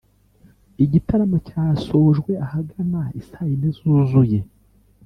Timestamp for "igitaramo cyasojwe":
0.83-2.31